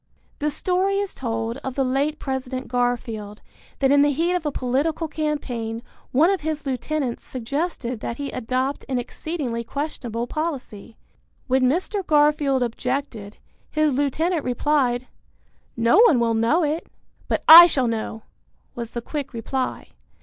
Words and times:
The 0.39 0.49
story 0.49 0.95
is 0.97 1.13
told 1.13 1.57
of 1.57 1.75
the 1.75 1.83
late 1.83 2.17
President 2.17 2.67
Garfield 2.67 3.39
that 3.77 3.91
in 3.91 4.01
the 4.01 4.09
heat 4.11 4.33
of 4.33 4.47
a 4.47 4.51
political 4.51 5.07
campaign 5.07 5.83
one 6.11 6.31
of 6.31 6.41
his 6.41 6.65
lieutenants 6.65 7.23
suggested 7.23 7.99
that 7.99 8.17
he 8.17 8.31
adopt 8.31 8.83
an 8.89 8.97
exceedingly 8.97 9.63
questionable 9.63 10.25
policy. 10.25 10.97
When 11.45 11.65
Mr. 11.69 12.03
Garfield 12.03 12.63
objected, 12.63 13.37
his 13.69 13.93
lieutenant 13.93 14.43
replied, 14.43 15.05
"No 15.77 15.99
one 15.99 16.19
will 16.19 16.33
know 16.33 16.63
it." 16.63 16.87
"But 17.27 17.43
I 17.47 17.67
shall 17.67 17.87
know," 17.87 18.23
was 18.73 18.93
the 18.93 19.03
quick 19.03 19.33
reply. 19.33 19.89